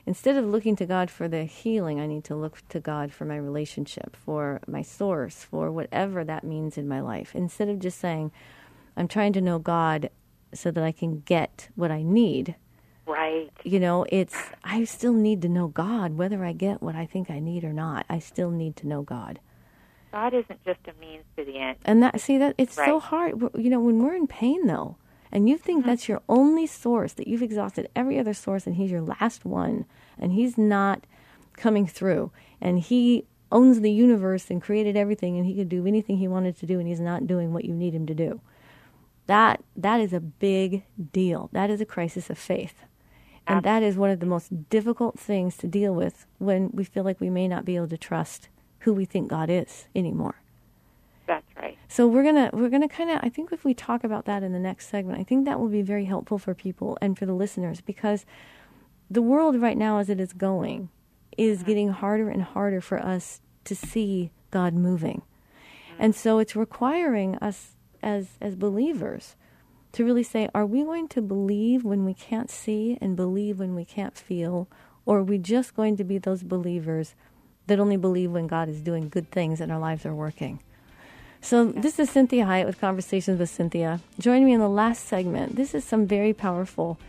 [0.06, 3.26] instead of looking to God for the healing, I need to look to God for
[3.26, 7.32] my relationship, for my source, for whatever that means in my life.
[7.34, 8.32] Instead of just saying,
[8.96, 10.12] I'm trying to know God
[10.54, 12.56] so that I can get what I need.
[13.06, 13.52] right.
[13.64, 17.30] You know, it's I still need to know God, whether I get what I think
[17.30, 18.06] I need or not.
[18.10, 19.40] I still need to know God.
[20.12, 21.78] God isn't just a means to the end.
[21.86, 23.42] And that see that it's so hard.
[23.56, 24.98] You know, when we're in pain though,
[25.32, 25.90] and you think mm-hmm.
[25.90, 29.86] that's your only source, that you've exhausted every other source, and he's your last one,
[30.20, 31.06] and he's not
[31.54, 36.18] coming through, and he owns the universe and created everything, and he could do anything
[36.18, 38.42] he wanted to do, and he's not doing what you need him to do.
[39.28, 41.50] That that is a big deal.
[41.54, 42.84] That is a crisis of faith.
[43.48, 47.04] And that is one of the most difficult things to deal with when we feel
[47.04, 50.36] like we may not be able to trust who we think God is anymore.
[51.28, 51.78] That's right.
[51.88, 54.54] So we're gonna we're gonna kind of I think if we talk about that in
[54.54, 57.34] the next segment, I think that will be very helpful for people and for the
[57.34, 58.26] listeners because
[59.10, 60.90] the world right now as it is going
[61.38, 61.68] is mm-hmm.
[61.68, 65.22] getting harder and harder for us to see God moving.
[65.22, 66.04] Mm-hmm.
[66.04, 69.36] And so it's requiring us as as believers
[69.94, 73.76] to really say, are we going to believe when we can't see and believe when
[73.76, 74.68] we can't feel?
[75.06, 77.16] Or are we just going to be those believers
[77.68, 80.62] that only believe when God is doing good things and our lives are working?
[81.44, 84.00] So, this is Cinthia Hiett with Conversations with Cinthia.
[84.20, 85.56] Join me in the last segment.
[85.56, 87.00] This is some very powerful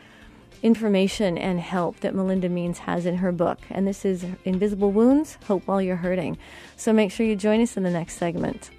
[0.62, 3.58] information and help that Melinda Means has in her book.
[3.68, 6.38] And this is Invisible Wounds Hope While You're Hurting.
[6.76, 8.70] So, make sure you join us in the next segment.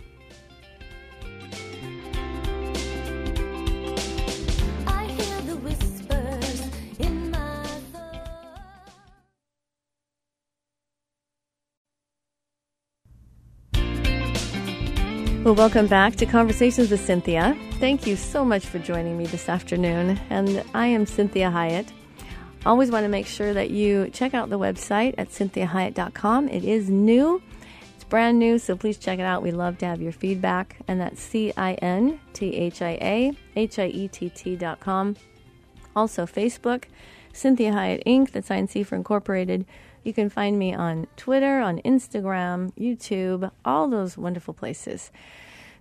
[15.54, 17.56] Well, welcome back to Conversations with Cinthia.
[17.74, 20.20] Thank you so much for joining me this afternoon.
[20.32, 21.89] And I am Cinthia Hiett.
[22.66, 26.50] Always want to make sure that you check out the website at cinthiahiett.com.
[26.50, 27.39] It is new,
[27.94, 29.44] it's brand new, so please check it out.
[29.44, 30.78] We love to have your feedback.
[30.88, 35.18] And that's C I N T H I A H I E T T.com.
[35.96, 36.86] Also, Facebook,
[37.32, 39.68] Cinthia Hiett Inc., that's INC for Incorporated.
[40.04, 45.12] You can find me on Twitter, on Instagram, YouTube, all those wonderful places.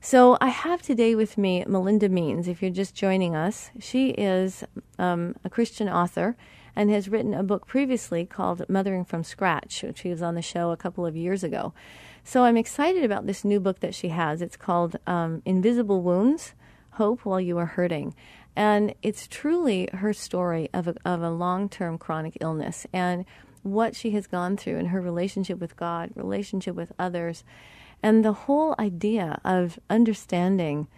[0.04, 2.48] So I have today with me Melinda Means.
[2.48, 4.64] If you're just joining us, she is
[4.98, 6.36] um, a Christian author
[6.74, 10.42] and has written a book previously called Mothering from Scratch, which she was on the
[10.42, 11.72] show a couple of years ago.
[12.24, 14.42] So I'm excited about this new book that she has.
[14.42, 16.54] It's called um, Invisible Wounds
[16.94, 18.12] Hope While You Are Hurting.
[18.56, 23.24] And it's truly her story of a, of a long term chronic illness and
[23.62, 27.44] what she has gone through in her relationship with God, relationship with others,
[28.02, 30.88] and the whole idea of understanding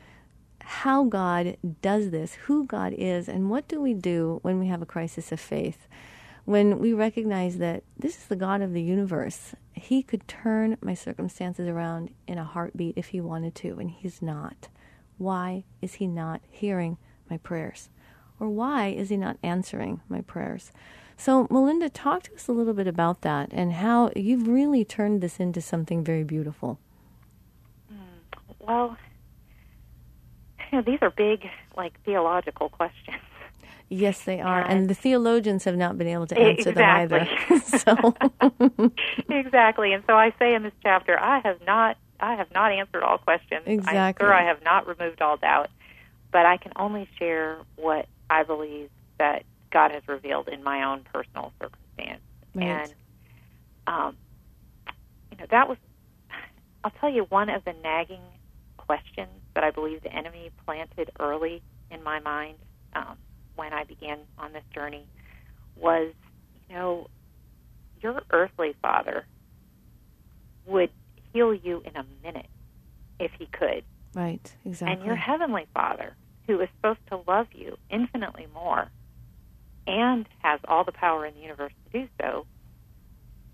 [0.61, 4.81] how God does this, who God is, and what do we do when we have
[4.81, 5.87] a crisis of faith.
[6.47, 10.95] When we recognize that this is the God of the universe, He could turn my
[10.95, 14.69] circumstances around in a heartbeat if He wanted to, and He's not.
[15.19, 16.97] Why is He not hearing
[17.31, 17.91] my prayers?
[18.41, 20.73] Or why is He not answering my prayers?
[21.17, 25.21] So, Melinda, talk to us a little bit about that and how you've really turned
[25.21, 26.79] this into something very beautiful.
[28.67, 28.97] Well,
[30.73, 31.47] you know, these are big,
[31.77, 33.19] like theological questions.
[33.89, 34.63] Yes, they are.
[34.63, 37.29] And- And the theologians have not been able to answer them either.
[37.51, 37.79] Exactly.
[37.79, 38.91] so,
[39.29, 39.93] exactly.
[39.93, 43.19] And so I say in this chapter, I have not, I have not answered all
[43.19, 43.63] questions.
[43.67, 44.25] I'm Exactly.
[44.25, 45.69] sure I have not removed all doubt,
[46.33, 51.05] but I can only share what I believe that God has revealed in my own
[51.13, 52.23] personal circumstance.
[52.55, 52.65] Right.
[52.67, 52.95] And
[53.87, 54.17] um,
[55.31, 55.77] you know that was.
[56.83, 58.21] I'll tell you one of the nagging
[58.87, 62.57] questions that I believe the enemy planted early in my mind
[62.95, 63.17] um,
[63.57, 65.07] when I began on this journey
[65.77, 66.13] was,
[66.69, 67.07] you know,
[68.03, 69.27] your earthly father
[70.67, 70.91] would
[71.33, 72.49] heal you in a minute
[73.19, 73.83] if he could.
[74.15, 74.55] Right.
[74.65, 74.97] Exactly.
[74.97, 76.17] And your heavenly father,
[76.47, 78.91] who is supposed to love you infinitely more
[79.87, 82.47] and has all the power in the universe to do so,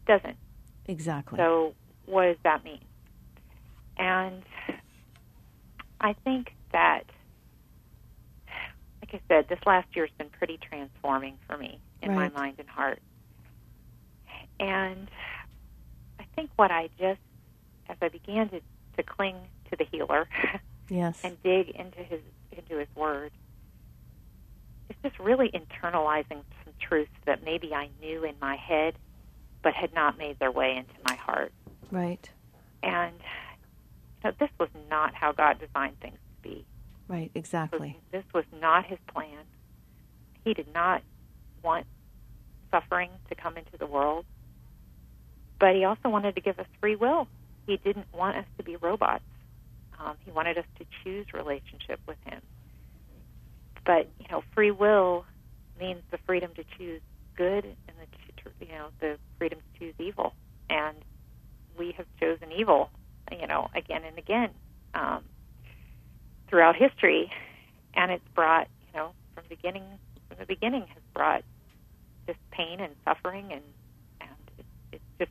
[0.06, 0.36] doesn't.
[0.86, 1.38] exactly.
[1.38, 1.74] So,
[2.06, 2.80] what does that mean?
[3.98, 4.42] And
[6.00, 7.04] I think that,
[9.02, 12.32] like I said, this last year has been pretty transforming for me in Right.
[12.32, 13.00] my mind and heart.
[14.58, 15.10] And
[16.18, 17.20] I think what I just,
[17.88, 18.60] as I began to,
[18.96, 19.36] to cling
[19.70, 20.28] to the healer
[20.88, 21.20] yes.
[21.24, 22.20] and dig into his
[22.52, 23.30] into his word,
[24.88, 28.94] it's just really internalizing some truths that maybe I knew in my head,
[29.62, 31.52] but had not made their way into my heart.
[31.90, 32.28] right.
[32.82, 33.14] And
[34.24, 36.64] know, this was not how God designed things to be.
[37.08, 37.30] Right.
[37.34, 37.98] Exactly.
[38.12, 39.44] This was not His plan.
[40.44, 41.02] He did not
[41.62, 41.86] want
[42.70, 44.24] suffering to come into the world,
[45.58, 47.28] but He also wanted to give us free will.
[47.66, 49.24] He didn't want us to be robots.
[49.98, 52.40] Um, he wanted us to choose relationship with Him.
[53.84, 55.24] But you know, free will
[55.78, 57.00] means the freedom to choose
[57.36, 60.34] good and the you know the freedom to choose evil.
[60.68, 60.96] And
[61.78, 62.90] we have chosen evil,
[63.38, 64.50] you know, again and again
[64.94, 65.22] um,
[66.48, 67.30] throughout history,
[67.94, 69.82] and it's brought, you know, from beginning
[70.28, 71.42] from the beginning has brought
[72.26, 73.62] just pain and suffering, and
[74.20, 75.30] and it, it's just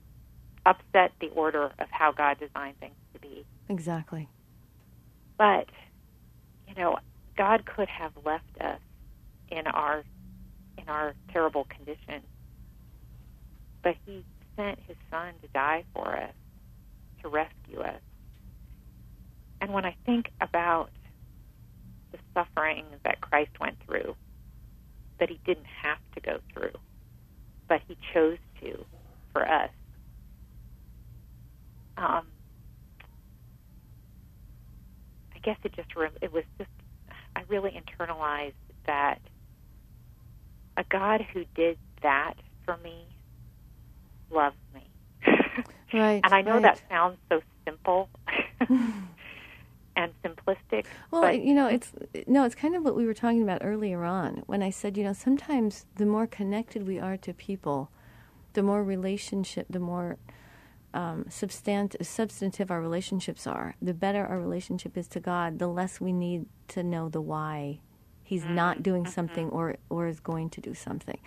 [0.65, 3.45] upset the order of how God designed things to be.
[3.69, 4.27] Exactly.
[5.37, 5.67] But
[6.67, 6.97] you know,
[7.37, 8.79] God could have left us
[9.49, 10.03] in our
[10.77, 12.21] in our terrible condition,
[13.83, 14.23] but He
[14.55, 16.33] sent His Son to die for us,
[17.21, 18.01] to rescue us.
[19.61, 20.89] And when I think about
[22.11, 24.15] the suffering that Christ went through,
[25.19, 26.77] that He didn't have to go through,
[27.67, 28.85] but He chose to
[29.33, 29.69] for us.
[31.97, 32.23] Um,
[35.35, 36.69] I guess it just re- it was just
[37.35, 38.53] I really internalized
[38.87, 39.19] that
[40.77, 43.05] a God who did that for me
[44.31, 44.88] loves me.
[45.93, 46.21] Right.
[46.23, 46.63] and I know right.
[46.63, 48.09] that sounds so simple
[49.95, 51.91] and simplistic, Well, but you know, it's
[52.27, 55.03] no, it's kind of what we were talking about earlier on when I said, you
[55.03, 57.91] know, sometimes the more connected we are to people,
[58.53, 60.17] the more relationship, the more
[60.93, 65.99] um, substant- substantive our relationships are, the better our relationship is to God, the less
[65.99, 67.79] we need to know the why
[68.23, 71.19] He's not doing something or or is going to do something.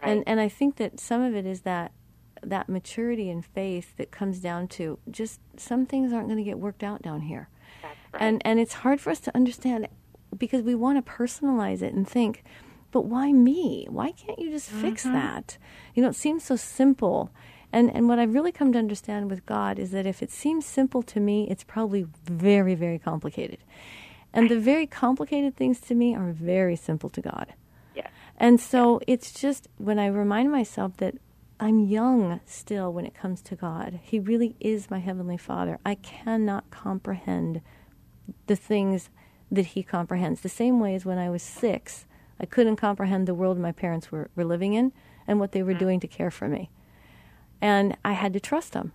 [0.00, 1.92] And and I think that some of it is that
[2.42, 6.58] that maturity and faith that comes down to just some things aren't going to get
[6.58, 7.48] worked out down here.
[8.12, 8.22] right.
[8.22, 9.88] And and it's hard for us to understand
[10.36, 12.44] because we want to personalize it and think,
[12.90, 13.86] but why me?
[13.90, 15.14] Why can't you just fix mm-hmm.
[15.14, 15.58] that?
[15.94, 17.30] You know, it seems so simple.
[17.72, 20.64] And and what I've really come to understand with God is that if it seems
[20.64, 23.58] simple to me, it's probably very very complicated.
[24.32, 27.54] And the very complicated things to me are very simple to God.
[27.94, 28.08] yes.
[28.36, 31.14] And so it's just when I remind myself that
[31.60, 33.98] I'm young still when it comes to God.
[34.02, 35.78] He really is my Heavenly Father.
[35.84, 37.62] I cannot comprehend
[38.46, 39.10] the things
[39.50, 40.40] that He comprehends.
[40.40, 42.06] The same way as when I was six,
[42.38, 44.92] I couldn't comprehend the world my parents were, were living in
[45.26, 45.78] and what they were mm-hmm.
[45.78, 46.70] doing to care for me.
[47.60, 48.92] And I had to trust them.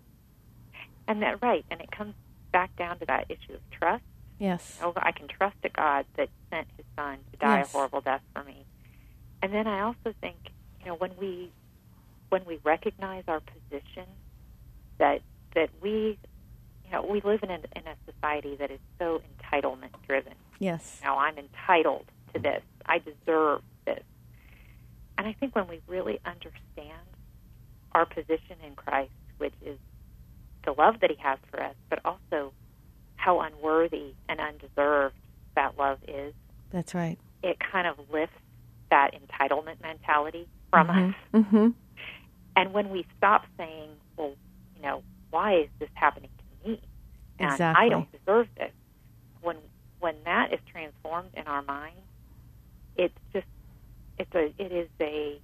[1.05, 2.13] And that right, and it comes
[2.53, 4.03] back down to that issue of trust.
[4.39, 4.79] Yes.
[4.81, 7.73] Oh, I can trust a God that sent His Son to die Yes.
[7.73, 8.65] a horrible death for me.
[9.41, 10.37] And then I also think,
[10.79, 11.51] you know, when we
[12.33, 14.07] when we recognize our position,
[14.97, 15.21] that
[15.53, 16.17] that we,
[16.83, 20.33] you know, we live in a, in a society that is so entitlement driven.
[20.57, 20.99] Yes.
[21.03, 22.63] Now I'm entitled to this.
[22.87, 24.01] I deserve this.
[25.15, 27.05] And I think when we really understand
[27.91, 29.77] our position in Christ, which is
[30.65, 32.51] the love that He has for us, but also
[33.15, 35.13] how unworthy and undeserved
[35.53, 36.33] that love is,
[36.71, 37.19] That's right.
[37.43, 38.33] it kind of lifts
[38.89, 41.13] that entitlement mentality from us.
[41.31, 41.69] Mm-hmm.
[42.55, 44.33] And when we stop saying, well,
[44.75, 46.81] you know, why is this happening to me?
[47.39, 47.85] And Exactly.
[47.85, 48.71] I don't deserve this.
[49.41, 49.57] When
[49.99, 51.95] when that is transformed in our mind,
[52.95, 53.47] it's just
[54.19, 55.39] it's a it is a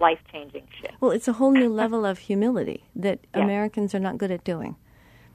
[0.00, 0.94] life changing shift.
[1.00, 3.44] Well, it's a whole new level of humility that Yeah.
[3.44, 4.76] Americans are not good at doing.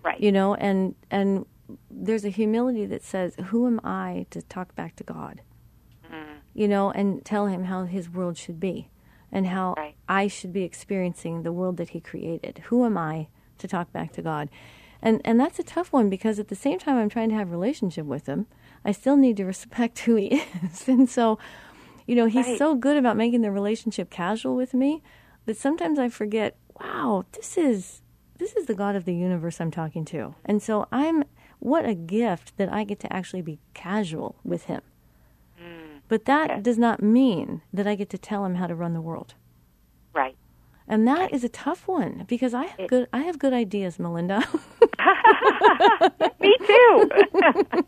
[0.04, 0.20] Right.
[0.20, 1.46] You know, and and
[1.90, 5.42] there's a humility that says, "Who am I to talk back to God?"
[6.12, 6.40] Mm.
[6.54, 8.90] You know, and tell him how his world should be
[9.32, 9.96] and how Right.
[10.08, 12.60] I should be experiencing the world that he created.
[12.66, 13.28] Who am I
[13.60, 14.50] to talk back to God?
[15.02, 17.48] And and that's a tough one because at the same time I'm trying to have
[17.48, 18.46] a relationship with him,
[18.86, 20.28] I still need to respect who he
[20.64, 20.88] is.
[20.88, 21.40] And so,
[22.06, 22.58] you know, he's Right.
[22.58, 25.02] so good about making the relationship casual with me
[25.46, 28.02] that sometimes I forget, wow, this is
[28.38, 30.36] this is the God of the universe I'm talking to.
[30.46, 31.24] And so I'm
[31.60, 34.82] what a gift that I get to actually be casual with him.
[36.12, 39.00] But that does not mean that I get to tell him how to run the
[39.00, 39.34] world.
[40.14, 40.36] Right.
[40.86, 43.98] And that is a tough one because I have It- good I have good ideas,
[43.98, 44.40] Melinda.
[46.42, 47.10] Me too.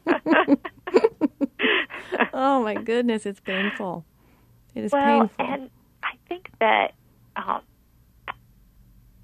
[2.34, 4.06] oh my goodness, it's painful.
[4.74, 5.46] It is well, painful.
[5.46, 5.70] and
[6.02, 6.94] I think that
[7.36, 7.60] um,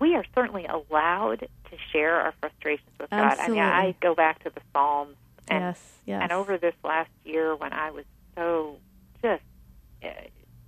[0.01, 1.39] we are certainly allowed
[1.69, 3.19] to share our frustrations with God.
[3.19, 3.55] I Absolutely.
[3.55, 5.15] mean, I go back to the Psalms,
[5.47, 6.19] and yes, yes.
[6.21, 8.03] and over this last year when I was
[8.35, 8.75] so
[9.21, 9.43] just
[10.03, 10.07] uh,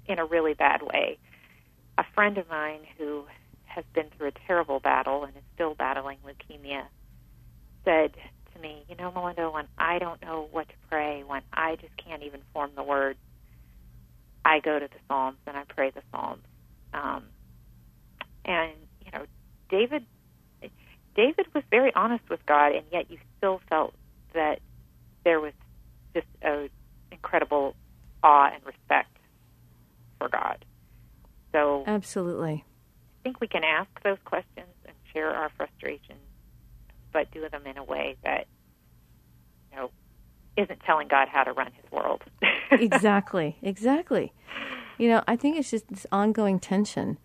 [0.07, 1.17] in a really bad way,
[1.97, 3.23] a friend of mine who
[3.65, 6.83] has been through a terrible battle and is still battling leukemia
[7.85, 8.11] said
[8.53, 11.95] to me, "You know, Melinda, when I don't know what to pray, when I just
[11.97, 13.19] can't even form the words,
[14.43, 16.43] I go to the Psalms and I pray the Psalms."
[16.93, 17.23] Um,
[18.45, 18.73] and
[19.05, 19.25] you know,
[19.69, 20.05] David
[21.15, 23.93] David was very honest with God, and yet you still felt
[24.33, 24.59] that
[25.23, 25.53] there was
[26.13, 26.69] just a
[27.11, 27.75] incredible
[28.23, 29.17] awe and respect
[30.19, 30.65] for God.
[31.51, 32.63] So Absolutely.
[32.63, 36.19] I think we can ask those questions and share our frustrations,
[37.11, 38.47] but do them in a way that
[39.71, 39.91] you know
[40.57, 42.23] isn't telling God how to run His world.
[42.71, 44.33] exactly, exactly.
[44.97, 47.17] You know, I think it's just this ongoing tension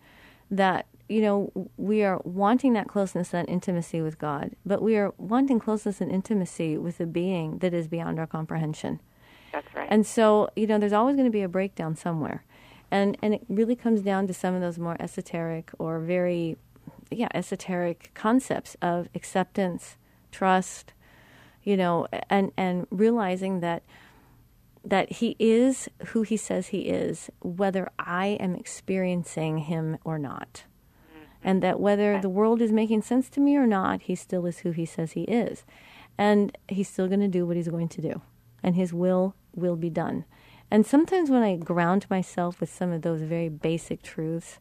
[0.49, 5.13] that, you know, we are wanting that closeness that intimacy with God, but we are
[5.17, 8.99] wanting closeness and intimacy with a being that is beyond our comprehension.
[9.57, 9.87] That's right.
[9.89, 12.43] And so, you know, there's always going to be a breakdown somewhere.
[12.91, 16.57] And and it really comes down to some of those more esoteric or very
[17.09, 19.97] yeah, esoteric concepts of acceptance,
[20.31, 20.93] trust,
[21.63, 23.83] you know, and and realizing that
[24.85, 30.63] that he is who he says he is, whether I am experiencing him or not.
[31.11, 31.23] Mm-hmm.
[31.43, 34.59] And that whether the world is making sense to me or not, he still is
[34.59, 35.65] who he says he is.
[36.17, 38.21] And he's still going to do what he's going to do.
[38.63, 40.25] And his will will be done.
[40.69, 44.59] And sometimes when I ground myself with some of those very basic truths,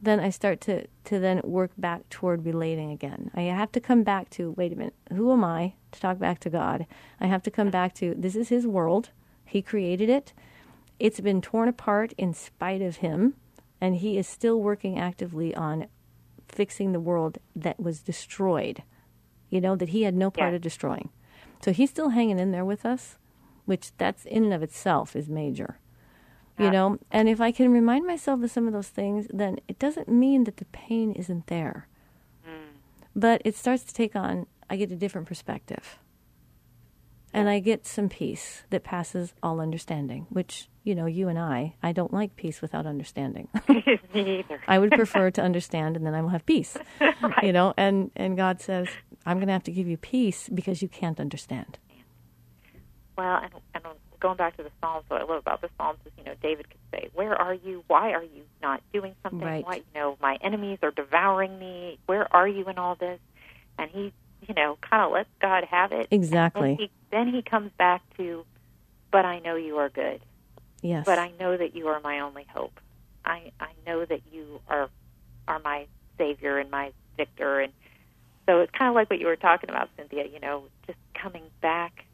[0.00, 3.30] then I start to, to then work back toward relating again.
[3.34, 6.38] I have to come back to wait a minute, who am I to talk back
[6.40, 6.86] to God?
[7.20, 9.10] I have to come back to this is His world.
[9.44, 10.32] He created it.
[10.98, 13.34] It's been torn apart in spite of Him,
[13.80, 15.86] and He is still working actively on
[16.48, 18.82] fixing the world that was destroyed.
[19.50, 20.56] You know, that He had no part Yeah.
[20.56, 21.10] of destroying.
[21.62, 23.18] So He's still hanging in there with us,
[23.66, 25.78] which that's in and of itself is major
[26.58, 26.98] you know?
[27.10, 30.44] And if i can remind myself of some of those things then it doesn't mean
[30.44, 31.88] that the pain isn't there.
[32.48, 32.78] Mm.
[33.14, 35.98] But it starts to take on i get a different perspective.
[37.32, 41.74] And i get some peace that passes all understanding which you know you and i
[41.82, 43.48] i don't like peace without understanding.
[44.14, 44.60] Me either.
[44.66, 46.76] i would prefer to understand and then i will have peace
[47.42, 47.74] you know?
[47.76, 48.88] And and god says
[49.26, 51.78] i'm going to have to give you peace because you can't understand
[53.16, 53.84] Well, and, and
[54.20, 56.68] going back to the Psalms, what I love about the Psalms is, you know, David
[56.68, 57.82] could say, "Where are you?
[57.86, 59.40] Why are you not doing something?
[59.40, 59.64] Right.
[59.64, 61.98] Why, you know, my enemies are devouring me.
[62.06, 63.20] Where are you in all this?"
[63.78, 64.12] And he,
[64.46, 66.08] you know, kind of lets God have it.
[66.10, 66.70] Exactly.
[66.70, 68.44] And he, then he comes back to,
[69.10, 70.20] "But I know you are good.
[70.82, 72.80] yes But I know that you are my only hope.
[73.24, 74.88] I I know that you are
[75.48, 75.86] are my
[76.18, 77.72] savior and my victor." And
[78.46, 80.32] so it's kind of like what you were talking about, Cinthia.
[80.32, 82.04] You know, just coming back.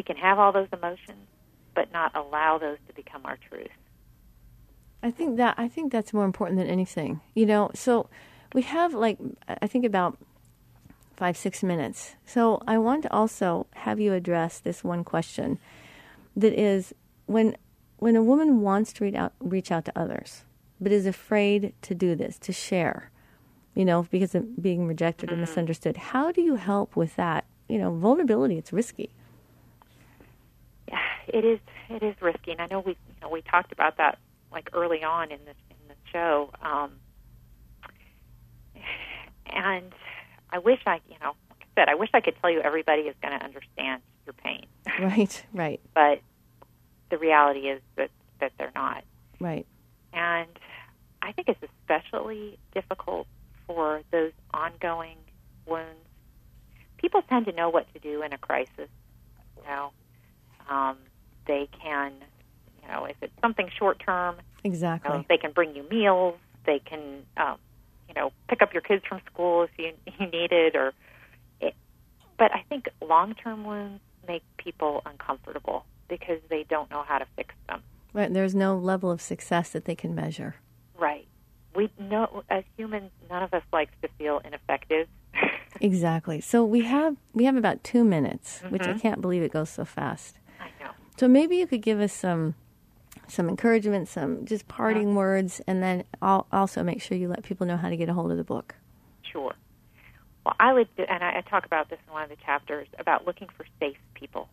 [0.00, 1.26] We can have all those emotions,
[1.74, 3.68] but not allow those to become our truth.
[5.02, 7.20] I think that I think that's more important than anything.
[7.34, 8.08] You know, so
[8.54, 10.16] we have like I think about
[11.18, 12.16] five six minutes.
[12.24, 15.58] So I want to also have you address this one question
[16.34, 16.94] that is
[17.26, 17.58] when
[17.98, 20.44] when a woman wants to reach out reach out to others,
[20.80, 23.10] but is afraid to do this to share,
[23.74, 25.42] you know, because of being rejected or mm-hmm.
[25.42, 25.98] misunderstood.
[25.98, 27.44] How do you help with that?
[27.68, 28.56] You know, vulnerability.
[28.56, 29.10] It's risky.
[31.32, 34.18] It is it is risky, and I know we you know we talked about that
[34.52, 36.50] like early on in the in the show.
[36.62, 36.92] Um,
[39.46, 39.92] and
[40.50, 43.02] I wish I you know like I said I wish I could tell you everybody
[43.02, 44.66] is going to understand your pain,
[45.00, 45.44] Right.
[45.52, 45.80] Right.
[45.94, 46.20] but
[47.10, 48.10] the reality is that
[48.40, 49.04] that they're not.
[49.38, 49.66] Right.
[50.12, 50.48] And
[51.22, 53.26] I think it's especially difficult
[53.66, 55.16] for those ongoing
[55.66, 56.06] wounds
[57.00, 58.88] people tend to know what to do in a crisis.
[59.56, 59.90] You know,
[60.68, 60.96] um,
[61.50, 62.12] they can,
[62.80, 65.10] you know, if it's something short term, you Exactly.
[65.10, 66.36] know, they can bring you meals.
[66.64, 67.56] They can, um,
[68.08, 70.76] you know, pick up your kids from school if you you need it.
[70.76, 70.92] Or,
[71.60, 71.74] it,
[72.38, 77.26] but I think long term wounds make people uncomfortable because they don't know how to
[77.34, 77.82] fix them.
[78.12, 78.32] Right.
[78.32, 80.54] There's no level of success that they can measure.
[80.96, 81.26] Right.
[81.74, 85.08] We know as humans, none of us likes to feel ineffective.
[85.80, 86.40] Exactly.
[86.40, 89.84] So we have we have about two minutes, which I can't believe it goes so
[89.86, 90.36] fast.
[90.60, 90.90] I know.
[91.20, 92.54] So maybe you could give us some
[93.28, 97.66] some encouragement, some just parting words, and then I'll also make sure you let people
[97.66, 98.74] know how to get a hold of the book.
[99.30, 99.52] Sure.
[100.46, 103.26] Well, I would, and I, I talk about this in one of the chapters about
[103.26, 104.48] looking for safe people.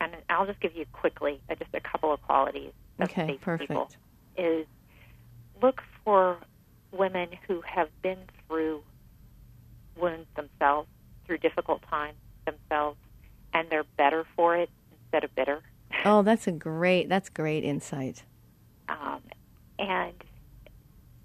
[0.00, 3.40] And I'll just give you quickly uh, just a couple of qualities of Okay, safe
[3.40, 3.68] perfect.
[3.68, 3.88] people.
[4.36, 4.66] Is
[5.62, 6.38] look for
[6.90, 8.82] women who have been through
[9.96, 10.88] wounds themselves,
[11.26, 12.98] through difficult times themselves,
[13.54, 15.62] and they're better for it instead of bitter.
[16.04, 18.24] Oh, that's a great that's great insight.
[18.88, 19.20] Um,
[19.78, 20.14] and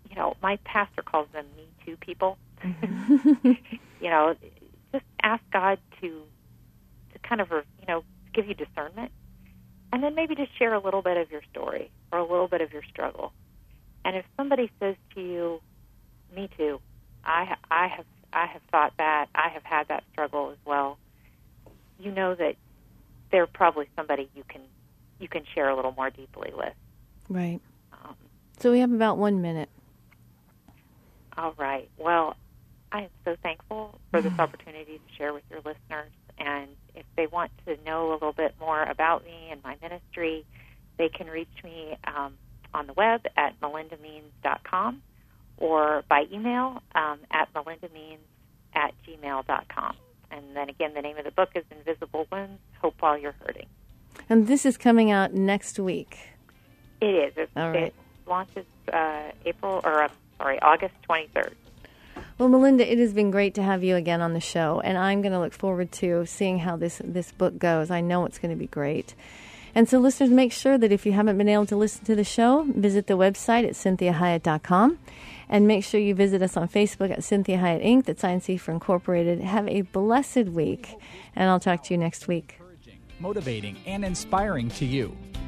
[0.10, 2.38] you know, my pastor calls them Me Too people.
[2.64, 4.36] you know,
[4.92, 6.22] just ask God to
[7.14, 8.04] to kind of you know
[8.34, 9.12] give you discernment,
[9.92, 12.62] and then maybe just share a little bit of your story or a little bit
[12.62, 13.32] of your struggle.
[14.06, 15.62] And if somebody says to you,
[16.36, 16.80] "Me too,"
[17.24, 20.98] I I have I have thought that I have had that struggle as well.
[22.00, 22.56] You know that
[23.32, 24.62] they're probably somebody you can
[25.20, 26.74] you can share a little more deeply with.
[27.30, 27.60] Right.
[27.92, 28.16] Um,
[28.60, 29.70] So we have about one minute.
[31.38, 31.90] all right.
[31.98, 32.36] Well,
[32.92, 36.12] I am so thankful for this opportunity to share with your listeners.
[36.40, 40.46] And if they want to know a little bit more about me and my ministry,
[40.98, 42.34] they can reach me um,
[42.74, 45.02] on the web at melindameans.com
[45.58, 48.20] or by email um, at melindameans
[48.76, 49.96] at gmail.com.
[50.38, 53.66] And then again, the name of the book is Invisible Wounds Hope While You're Hurting.
[54.30, 56.18] And this is coming out next week.
[57.02, 57.34] It is.
[57.38, 57.84] It, All right.
[57.84, 57.96] it
[58.28, 61.54] launches uh, April, or uh, sorry, August 23rd.
[62.38, 65.24] Well, Melinda, it has been great to have you again on the show, and I'm
[65.24, 67.90] going to look forward to seeing how this this book goes.
[67.90, 69.16] I know it's going to be great.
[69.78, 72.24] And so, listeners, make sure that if you haven't been able to listen to the
[72.24, 74.98] show, visit the website at cinthiahiett.com.
[75.50, 78.72] And make sure you visit us on Facebook at Cinthia Hiett Inc., that's INC for
[78.72, 79.40] Incorporated.
[79.40, 80.96] Have a blessed week,
[81.36, 82.60] and I'll talk to you next week.
[83.20, 85.16] motivating, and inspiring to you.